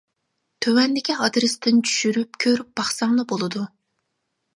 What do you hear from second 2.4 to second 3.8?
كۆرۈپ باقساڭلا بولىدۇ.